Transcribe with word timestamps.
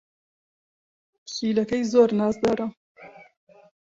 پشیلەکەی 1.25 1.83
زۆر 1.91 2.09
نازدارە. 2.19 2.67